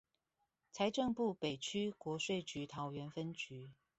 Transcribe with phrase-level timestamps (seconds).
[0.73, 3.69] 財政部北區國稅局桃園分局